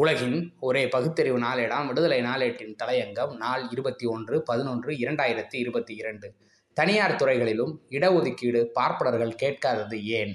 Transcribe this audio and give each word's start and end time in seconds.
உலகின் 0.00 0.52
ஒரே 0.60 0.88
பகுத்தறிவு 0.88 1.38
நாளேடாம் 1.38 1.86
விடுதலை 1.86 2.20
நாளேட்டின் 2.20 2.74
தலையங்கம் 2.82 3.36
நாள் 3.36 3.70
இருபத்தி 3.70 4.06
ஒன்று 4.06 4.42
பதினொன்று 4.42 4.92
இரண்டாயிரத்தி 4.92 5.56
இருபத்தி 5.56 5.94
இரண்டு 5.94 6.34
தனியார் 6.74 7.16
துறைகளிலும் 7.16 7.80
இடஒதுக்கீடு 7.90 8.64
பார்ப்பனர்கள் 8.64 9.34
கேட்காதது 9.34 10.04
ஏன்? 10.04 10.34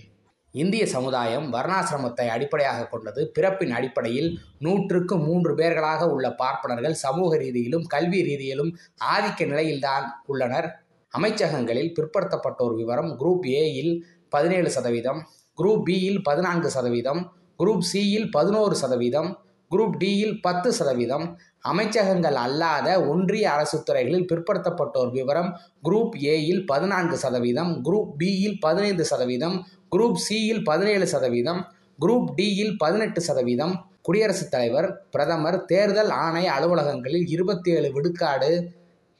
இந்திய 0.52 0.88
சமுதாயம் 0.88 1.54
வர்ணாசிரமத்தை 1.54 2.28
அடிப்படையாக 2.28 2.88
கொண்டது. 2.88 3.32
பிறப்பின் 3.32 3.72
அடிப்படையில் 3.72 4.40
நூற்றுக்கு 4.60 5.18
மூன்று 5.18 5.56
பேர்களாக 5.56 6.10
உள்ள 6.10 6.32
பார்ப்பனர்கள் 6.32 6.94
சமூக 6.94 7.38
ரீதியிலும் 7.38 7.84
கல்வி 7.84 8.22
ரீதியிலும் 8.22 8.74
ஆதிக்க 9.06 9.46
நிலையில்தான் 9.46 10.24
உள்ளனர். 10.26 10.86
அமைச்சகங்களில் 11.18 11.94
பிற்படுத்தப்பட்டோர் 11.94 12.76
விவரம் 12.76 13.20
குரூப் 13.20 13.48
ஏயில் 13.48 14.02
பதினேழு 14.30 14.70
சதவீதம் 14.70 15.28
குரூப் 15.58 15.84
பியில் 15.86 16.20
பதினான்கு 16.24 16.70
சதவீதம் 16.70 17.34
குரூப் 17.60 17.88
சியில் 17.94 18.30
பதினோரு 18.32 18.76
சதவீதம் 18.76 19.43
குரூப் 19.74 19.98
டியில் 19.98 20.42
பத்து 20.42 20.74
சதவீதம். 20.74 21.26
அமைச்சகங்கள் 21.60 22.38
அல்லாத 22.46 22.88
ஒன்றிய 23.06 23.46
அரசு 23.52 23.84
துறைகளில் 23.84 24.26
பிற்படுத்தப்பட்டோர் 24.32 25.12
விவரம் 25.12 25.60
குரூப் 25.84 26.16
ஏயில் 26.34 26.66
பதினான்கு 26.66 27.18
சதவீதம் 27.18 27.72
குரூப் 27.86 28.12
பியில் 28.18 28.58
பதினைந்து 28.60 29.06
சதவீதம் 29.06 29.56
குரூப் 29.96 30.20
சியில் 30.28 30.64
பதினேழு 30.64 31.08
சதவீதம் 31.08 31.62
குரூப் 32.00 32.30
டியில் 32.36 32.78
பதினெட்டு 32.78 33.22
சதவீதம். 33.22 33.74
குடியரசுத் 34.02 34.52
தலைவர் 34.52 34.88
பிரதமர் 35.12 35.66
தேர்தல் 35.66 36.10
ஆணைய 36.24 36.48
அலுவலகங்களில் 36.58 37.26
இருபத்தி 37.28 37.72
ஏழு 37.72 37.90
விடுக்காடு 37.92 38.50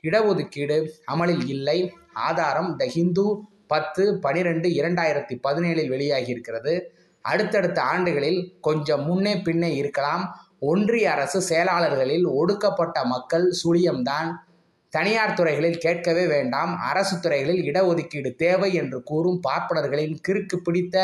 இடஒதுக்கீடு 0.04 0.78
அமலில் 1.06 1.46
இல்லை. 1.48 1.78
ஆதாரம் 2.14 2.76
த 2.76 2.86
ஹிந்து 2.86 3.26
பத்து 3.68 4.20
பனிரெண்டு 4.20 4.70
இரண்டாயிரத்தி 4.70 5.36
பதினேழில் 5.48 5.92
வெளியாகியிருக்கிறது. 5.94 6.74
அடுத்தடுத்த 7.32 7.80
ஆண்டுகளில் 7.82 8.40
கொஞ்சம் 8.62 9.04
முன்னே 9.06 9.36
பின்னே 9.38 9.76
இருக்கலாம். 9.76 10.24
ஒன்றிய 10.60 11.12
அரசு 11.12 11.40
செயலாளர்களில் 11.50 12.26
ஒடுக்கப்பட்ட 12.32 12.98
மக்கள் 13.06 13.46
சுழியம்தான். 13.64 14.30
தனியார் 14.94 15.34
துறைகளில் 15.34 15.78
கேட்கவே 15.78 16.24
வேண்டாம். 16.26 16.74
அரசு 16.90 17.16
துறைகளில் 17.20 17.62
இடஒதுக்கீடு 17.72 18.32
தேவை 18.36 18.74
என்று 18.74 19.04
கூறும் 19.04 19.40
பார்ப்பனர்களின் 19.48 20.18
கிறுக்கு 20.28 20.58
பிடித்த 20.64 20.98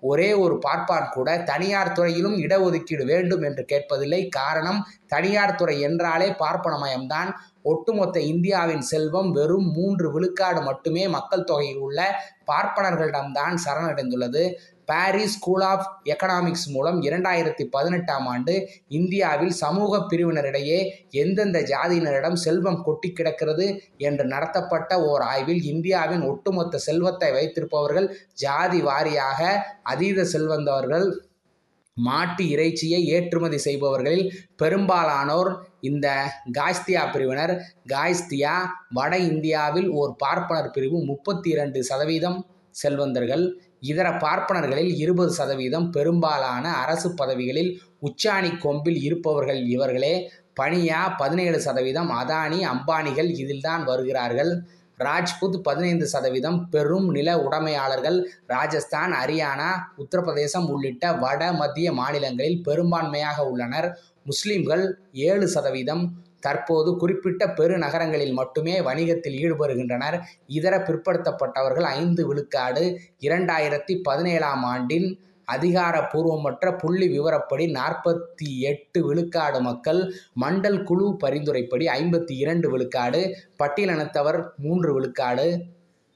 ஒரே 0.00 0.32
ஒரு 0.32 0.58
பார்ப்பான் 0.58 1.06
கூட 1.12 1.28
தனியார் 1.42 1.92
துறையிலும் 1.92 2.36
இடஒதுக்கீடு 2.36 3.04
வேண்டும் 3.04 3.42
என்று 3.42 3.62
கேட்பதில்லை. 3.72 4.20
காரணம் 4.28 4.80
தனியார் 5.06 5.54
துறை 5.54 5.76
என்றாலே 5.80 6.28
பார்ப்பனமயம்தான். 6.42 7.30
ஒட்டுமொத்த 7.62 8.20
இந்தியாவின் 8.20 8.80
செல்வம் 8.80 9.30
வெறும் 9.32 9.68
மூன்று 9.72 10.08
விழுக்காடு 10.12 10.60
மட்டுமே 10.62 11.04
மக்கள் 11.08 11.44
தொகையில் 11.44 11.82
உள்ள 11.86 12.00
பார்ப்பனர்களிடம்தான் 12.52 13.56
சரணடைந்துள்ளது. 13.64 14.42
பாரிஸ் 14.88 15.34
ஸ்கூல் 15.36 15.64
ஆஃப் 15.70 15.86
எக்கனாமிக்ஸ் 16.04 16.66
மூலம் 16.70 16.98
இரண்டாயிரத்தி 17.02 17.64
பதினெட்டாம் 17.70 18.26
ஆண்டு 18.26 18.54
இந்தியாவில் 18.88 19.54
சமூக 19.62 20.00
பிரிவினரிடையே 20.10 20.78
எந்தெந்த 21.22 21.60
ஜாதியினரிடம் 21.72 22.38
செல்வம் 22.44 22.82
கொட்டி 22.82 23.10
கிடக்கிறது 23.10 23.66
என்று 23.98 24.24
நடத்தப்பட்ட 24.24 25.00
ஓர் 25.10 25.24
ஆய்வில் 25.32 25.62
இந்தியாவின் 25.64 26.26
ஒட்டுமொத்த 26.30 26.82
செல்வத்தை 26.88 27.30
வைத்திருப்பவர்கள் 27.32 28.08
ஜாதி 28.34 28.80
வாரியாக 28.80 29.40
அதீத 29.82 30.26
செல்வந்தவர்கள் 30.34 31.08
மாட்டு 31.96 32.44
இறைச்சியை 32.54 32.98
ஏற்றுமதி 33.06 33.58
செய்பவர்களில் 33.58 34.26
பெரும்பாலானோர் 34.56 35.50
இந்த 35.80 36.06
காய்ஸ்தியா 36.58 37.02
பிரிவினர். 37.12 37.52
காய்ஸ்தியா 37.92 38.54
வட 38.88 39.12
இந்தியாவில் 39.30 39.88
ஓர் 40.00 40.12
பார்ப்பனர் 40.18 40.70
பிரிவு 40.70 40.98
முப்பத்தி 41.04 41.48
இரண்டு 41.50 41.80
சதவீதம் 41.84 42.38
செல்வந்தர்கள். 42.74 43.44
இதர 43.80 44.08
பார்ப்பனர்களில் 44.08 44.96
இருபது 44.96 45.32
சதவீதம் 45.32 45.90
பெரும்பாலான 45.90 46.74
அரசு 46.74 47.14
பதவிகளில் 47.14 47.80
உச்சாணி 48.00 48.58
கொம்பில் 48.58 49.02
இருப்பவர்கள் 49.02 49.64
இவர்களே. 49.64 50.30
பனியா 50.60 51.16
பதினேழு 51.16 51.60
சதவீதம். 51.60 52.10
அதானி 52.10 52.66
அம்பானிகள் 52.66 53.28
இதில்தான் 53.30 53.84
வருகிறார்கள். 53.84 54.62
ராஜ்புத் 54.98 55.56
பதினைந்து 55.62 56.06
சதவீதம். 56.06 56.68
பெரும் 56.68 57.10
நில 57.10 57.38
உடைமையாளர்கள் 57.38 58.30
ராஜஸ்தான் 58.46 59.12
ஹரியானா 59.12 59.70
உத்தரப்பிரதேசம் 59.98 60.70
உள்ளிட்ட 60.70 61.12
வட 61.12 61.52
மத்திய 61.52 61.92
மாநிலங்களில் 61.92 62.62
பெரும்பான்மையாக 62.64 63.38
உள்ளனர். 63.38 63.98
முஸ்லிம்கள் 64.24 64.98
ஏழு 65.12 65.48
சதவீதம். 65.48 66.25
தற்போது 66.46 66.90
குறிப்பிட்ட 67.02 67.44
பெருநகரங்களில் 67.58 68.34
மட்டுமே 68.40 68.74
வணிகத்தில் 68.88 69.38
ஈடுபடுகின்றனர். 69.44 70.18
இதர 70.58 70.74
பிற்படுத்தப்பட்டவர்கள் 70.88 71.88
ஐந்து 71.98 72.24
விழுக்காடு 72.30 72.84
இரண்டாயிரத்தி 73.28 73.96
பதினேழாம் 74.08 74.66
ஆண்டின் 74.74 75.08
அதிகாரப்பூர்வமற்ற 75.48 76.66
புள்ளி 76.78 77.06
விவரப்படி 77.12 77.64
நாற்பத்தி 77.78 78.48
எட்டு 78.70 79.00
விழுக்காடு 79.08 79.58
மக்கள் 79.66 80.00
மண்டல் 80.42 80.78
குழு 80.88 81.06
பரிந்துரைப்படி 81.24 81.84
ஐம்பத்தி 81.98 82.34
இரண்டு 82.42 82.68
விழுக்காடு 82.72 83.20
பட்டியலினத்தவர் 83.60 84.38
மூன்று 84.64 84.90
விழுக்காடு. 84.96 85.46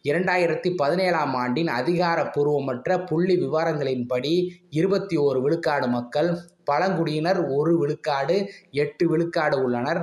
இரண்டாயிரத்தி 0.05 0.71
பதினேழாம் 0.77 1.35
ஆண்டின் 1.35 1.71
அதிகாரப்பூர்வமற்ற 1.79 2.91
புள்ளி 3.07 3.35
விவரங்களின்படி 3.45 4.33
இருபத்தி 4.79 5.17
ஓரு 5.17 5.41
விழுக்காடு 5.43 5.89
மக்கள் 5.97 6.31
பழங்குடியினர் 6.71 7.41
ஒரு 7.59 7.73
விழுக்காடு 7.79 8.37
எட்டு 8.85 9.05
விழுக்காடு 9.09 9.57
உள்ளனர். 9.65 10.01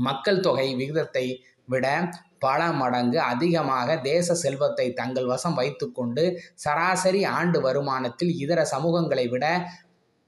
மக்கள் 0.00 0.40
தொகை 0.40 0.68
விகிதத்தை 0.74 1.26
விட 1.68 1.86
பல 2.38 2.60
மடங்கு 2.72 3.18
அதிகமாக 3.24 3.96
தேச 4.02 4.34
செல்வத்தை 4.34 4.86
தங்கள் 4.92 5.26
வசம் 5.26 5.54
வைத்துக்கொண்டு 5.54 6.22
சராசரி 6.54 7.22
ஆண்டு 7.32 7.58
வருமானத்தில் 7.60 8.32
இதர 8.36 8.60
சமூகங்களை 8.72 9.26
விட 9.28 9.46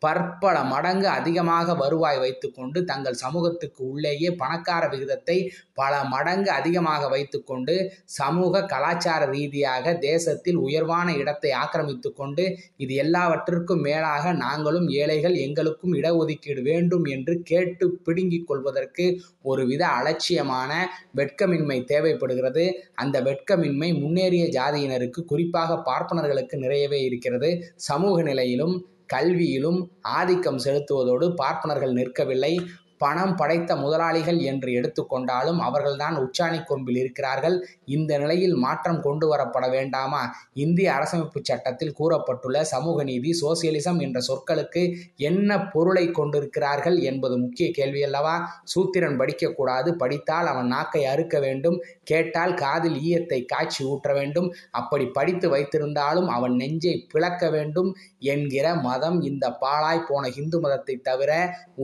பற்பல 0.02 0.56
மடங்கு 0.64 1.08
அதிகமாக 1.08 1.74
வருவாய் 1.74 2.18
வைத்துக்கொண்டு 2.18 2.78
தங்கள் 2.84 3.20
சமூகத்துக்கு 3.22 3.82
உள்ளேயே 3.88 4.30
பணக்கார 4.34 4.82
விகிதத்தை 4.88 5.36
பல 5.74 5.92
மடங்கு 6.04 6.50
அதிகமாக 6.50 7.02
வைத்துக்கொண்டு 7.08 7.74
சமூக 8.16 8.64
கலாச்சார 8.64 9.22
ரீதியாக 9.26 9.94
தேசத்தில் 10.00 10.58
உயர்வான 10.58 11.08
இடத்தை 11.14 11.50
ஆக்கிரமித்து 11.52 12.10
கொண்டு 12.12 12.44
இது 12.76 12.94
எல்லாவற்றிற்கும் 12.94 13.82
மேலாக 13.82 14.32
நாங்களும் 14.42 14.88
ஏழைகள் 14.92 15.36
எங்களுக்கும் 15.36 15.96
இடஒதுக்கீடு 16.00 16.62
வேண்டும் 16.62 17.06
என்று 17.06 17.34
கேட்டு 17.42 17.86
பிடுங்கிக் 18.04 18.48
கொள்வதற்கு 18.48 19.06
ஒருவித 19.42 19.82
அலட்சியமான 19.98 20.72
வெட்கமின்மை 21.16 21.78
தேவைப்படுகிறது. 21.84 22.64
அந்த 22.94 23.16
வெட்கமின்மை 23.20 23.90
முன்னேறிய 24.00 24.44
ஜாதியினருக்கு 24.58 25.20
குறிப்பாக 25.24 25.80
பார்ப்பனர்களுக்கு 25.88 26.56
நிறையவே 26.56 27.00
இருக்கிறது. 27.04 27.50
சமூக 27.82 28.16
நிலையிலும் 28.22 28.74
கல்வியிலும் 29.14 29.80
ஆதிக்கம் 30.00 30.58
செலுத்துவதோடு 30.58 31.34
பார்ப்பனர்கள் 31.34 31.92
நிற்கவில்லை. 31.92 32.60
பணம் 33.02 33.34
படைத்த 33.36 33.76
முதலாளிகள் 33.76 34.38
என்று 34.50 34.70
எடுத்துக்கொண்டாலும் 34.72 35.60
அவர்கள்தான் 35.60 36.16
உச்சாணி 36.16 36.60
கொம்பில் 36.64 36.98
இருக்கிறார்கள். 37.02 37.56
இந்த 37.88 38.12
நிலையில் 38.18 38.56
மாற்றம் 38.56 39.00
கொண்டு 39.00 39.26
வரப்பட 39.32 39.64
வேண்டாமா? 39.70 40.22
இந்திய 40.64 40.88
அரசமைப்பு 40.92 41.40
சட்டத்தில் 41.42 41.96
கூறப்பட்டுள்ள 42.00 42.60
சமூக 42.72 42.98
நீதி 43.02 43.30
சோசியலிசம் 43.42 44.00
என்ற 44.00 44.18
சொற்களுக்கு 44.28 44.82
என்ன 45.28 45.50
பொருளை 45.74 46.04
கொண்டிருக்கிறார்கள் 46.10 46.98
என்பது 47.10 47.36
முக்கிய 47.38 47.68
கேள்வி 47.70 48.02
அல்லவா? 48.02 48.34
சூத்திரன் 48.74 49.18
படிக்கக்கூடாது. 49.20 49.88
படித்தால் 49.94 50.50
அவன் 50.52 50.70
நாக்கை 50.74 51.02
அறுக்க 51.04 51.36
வேண்டும். 51.40 51.78
கேட்டால் 52.04 52.54
காதில் 52.54 52.98
ஈயத்தை 53.06 53.40
காய்ச்சி 53.44 53.80
ஊற்ற 53.84 54.10
வேண்டும். 54.12 54.48
அப்படி 54.80 55.06
படித்து 55.18 55.48
வைத்திருந்தாலும் 55.54 56.28
அவன் 56.36 56.54
நெஞ்சை 56.54 56.94
பிளக்க 57.12 57.42
வேண்டும் 57.50 57.90
என்கிற 58.32 58.66
மதம் 58.86 59.18
இந்த 59.22 59.44
பாழாய் 59.62 60.06
போன 60.08 60.30
இந்து 60.40 60.58
மதத்தை 60.60 60.96
தவிர 61.08 61.30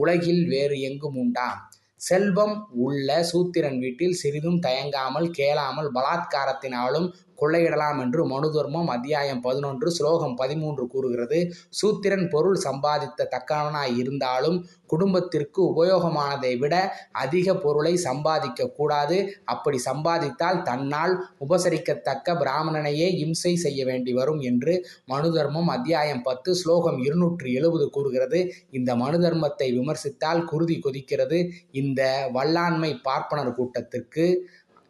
உலகில் 0.01 0.43
வேறு 0.47 0.75
எங்கும் 0.81 1.08
உண்டா 1.15 1.69
செல்வம் 1.95 2.67
உள்ள 2.71 3.23
சூத்திரன் 3.23 3.79
வீட்டில் 3.79 4.13
சிறிதும் 4.13 4.59
தயங்காமல் 4.59 5.29
கேளாமல் 5.31 5.89
பலாத்காரத்தினாலும் 5.93 7.13
கொள்ளையிடலாம் 7.41 7.99
என்று 7.99 8.21
மனுதர்மம் 8.27 8.89
அத்தியாயம் 8.95 9.41
பதினொன்று 9.41 9.91
ஸ்லோகம் 9.91 10.35
பதிமூன்று 10.35 10.87
கூறுகிறது. 10.87 11.39
சூத்திரன் 11.69 12.27
பொருள் 12.29 12.59
சம்பாதித்த 12.63 13.27
தக்கவனாய் 13.35 13.95
இருந்தாலும் 13.97 14.57
குடும்பத்திற்கு 14.85 15.61
உபயோகமானதை 15.71 16.53
விட 16.57 16.75
அதிக 17.11 17.55
பொருளை 17.55 17.93
சம்பாதிக்க 17.97 18.69
கூடாது. 18.69 19.17
அப்படி 19.45 19.79
சம்பாதித்தால் 19.85 20.61
தன்னால் 20.61 21.13
உபசரிக்கத்தக்க 21.39 22.35
பிராமணனையே 22.35 23.07
இம்சை 23.17 23.55
செய்ய 23.55 23.85
வேண்டி 23.85 24.13
வரும் 24.13 24.39
என்று 24.39 24.73
மனுதர்மம் 25.11 25.69
அத்தியாயம் 25.75 26.23
பத்து 26.23 26.55
ஸ்லோகம் 26.55 26.99
இருநூற்றி 26.99 27.53
எழுபது 27.53 27.89
கூறுகிறது. 27.89 28.39
இந்த 28.69 28.95
மனுதர்மத்தை 28.95 29.67
விமர்சித்தால் 29.77 30.43
குருதி 30.43 30.77
கொதிக்கிறது. 30.83 31.39
இந்த 31.71 32.01
வல்லாண்மை 32.33 32.91
பார்ப்பனர் 33.01 33.55
கூட்டத்திற்கு 33.55 34.25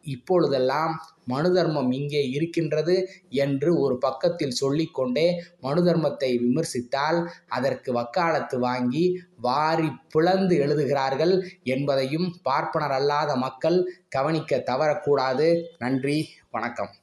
இப்பொழுதெல்லாம் 0.10 0.94
மனு 1.26 1.50
தர்மம் 1.54 1.92
இங்கே 1.92 2.22
இருக்கின்றது 2.30 2.96
என்று 3.44 3.70
ஒரு 3.80 3.96
பக்கத்தில் 3.98 4.56
சொல்லிக்கொண்டே 4.62 5.26
மனு 5.62 5.82
தர்மத்தை 5.84 6.32
விமர்சித்தால் 6.44 7.20
அதற்கு 7.48 7.90
வக்காலத்து 7.94 8.60
வாங்கி 8.60 9.04
வாரி 9.42 9.90
பிளந்து 10.12 10.56
எழுதுகிறார்கள் 10.58 11.36
என்பதையும் 11.76 12.30
பார்ப்பனர் 12.42 12.92
அல்லாத 12.92 13.36
மக்கள் 13.36 13.80
கவனிக்க 14.10 14.64
தவறக்கூடாது. 14.72 15.50
நன்றி 15.78 16.18
வணக்கம். 16.50 16.99